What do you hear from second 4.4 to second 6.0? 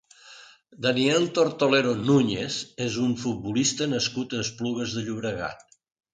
Esplugues de Llobregat.